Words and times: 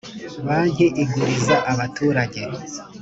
banki 0.45 0.85
iguriza 1.03 1.55
abaturajye 1.71 2.43